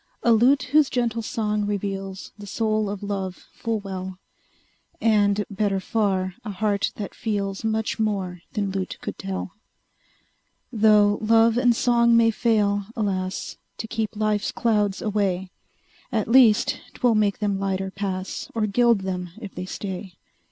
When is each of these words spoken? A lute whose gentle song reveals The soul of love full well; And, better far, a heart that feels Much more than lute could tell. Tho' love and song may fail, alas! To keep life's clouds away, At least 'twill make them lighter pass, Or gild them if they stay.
A 0.23 0.31
lute 0.31 0.63
whose 0.71 0.89
gentle 0.89 1.21
song 1.21 1.67
reveals 1.67 2.31
The 2.35 2.47
soul 2.47 2.89
of 2.89 3.03
love 3.03 3.35
full 3.53 3.79
well; 3.81 4.17
And, 4.99 5.45
better 5.47 5.79
far, 5.79 6.33
a 6.43 6.49
heart 6.49 6.91
that 6.95 7.13
feels 7.13 7.63
Much 7.63 7.99
more 7.99 8.41
than 8.53 8.71
lute 8.71 8.97
could 9.01 9.19
tell. 9.19 9.51
Tho' 10.73 11.19
love 11.21 11.55
and 11.55 11.75
song 11.75 12.17
may 12.17 12.31
fail, 12.31 12.85
alas! 12.95 13.57
To 13.77 13.87
keep 13.87 14.15
life's 14.15 14.51
clouds 14.51 15.03
away, 15.03 15.51
At 16.11 16.27
least 16.27 16.81
'twill 16.95 17.13
make 17.13 17.37
them 17.37 17.59
lighter 17.59 17.91
pass, 17.91 18.49
Or 18.55 18.65
gild 18.65 19.01
them 19.01 19.29
if 19.39 19.53
they 19.53 19.65
stay. 19.67 20.15